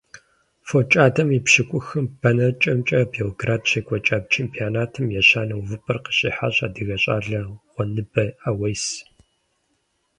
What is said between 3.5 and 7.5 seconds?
щекӀуэкӀа чемпионатым ещанэ увыпӀэр къыщихьащ адыгэ щӀалэ